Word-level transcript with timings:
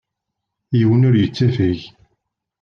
Yiwen 0.77 1.07
ur 1.09 1.15
yetteffeɣ. 1.17 1.79